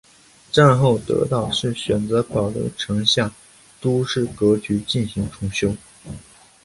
[0.51, 3.35] 战后德岛市选择保留城下町时期的
[3.81, 5.77] 都市格局进行重建。